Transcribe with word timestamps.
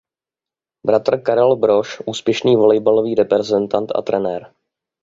Bratr 0.85 1.17
Karel 1.21 1.55
Brož 1.55 2.01
úspěšný 2.05 2.55
volejbalový 2.55 3.15
reprezentant 3.15 3.91
a 3.95 4.01
trenér. 4.01 4.53